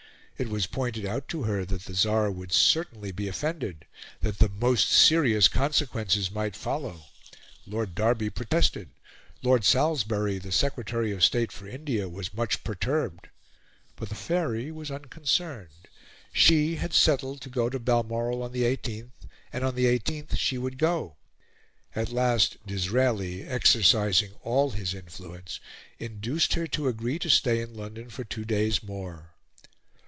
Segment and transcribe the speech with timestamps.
[0.37, 3.85] It was pointed out to her that the Tsar would certainly be offended,
[4.21, 7.05] that the most serious consequences might follow;
[7.67, 8.89] Lord Derby protested;
[9.43, 13.27] Lord Salisbury, the Secretary of State for India, was much perturbed.
[13.95, 15.87] But the Faery was unconcerned;
[16.33, 19.11] she had settled to go to Balmoral on the 18th,
[19.53, 21.17] and on the 18th she would go.
[21.95, 25.59] At last Disraeli, exercising all his influence,
[25.99, 29.27] induced her to agree to stay in London for two days more.